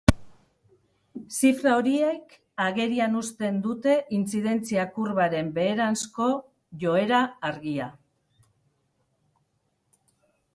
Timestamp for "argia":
7.51-7.93